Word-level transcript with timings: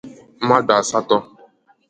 mmadụ 0.43 0.73
asatọ 0.79 1.17